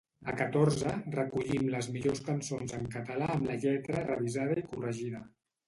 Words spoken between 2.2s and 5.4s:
cançons en català amb la lletra revisada i corregida